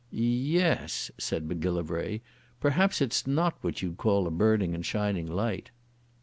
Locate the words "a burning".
4.25-4.73